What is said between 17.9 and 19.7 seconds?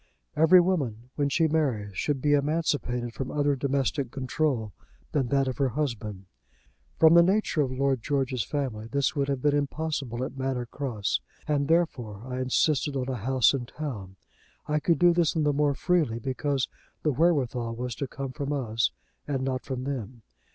to come from us, and not